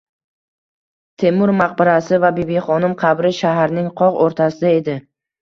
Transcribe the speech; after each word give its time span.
Temur 1.23 1.53
maqbarasi 1.57 2.19
va 2.23 2.31
Bibixonim 2.39 2.97
qabri 3.03 3.33
shaharning 3.43 3.93
qoq 4.03 4.19
o‘rtasida 4.27 4.75
edi. 4.81 4.99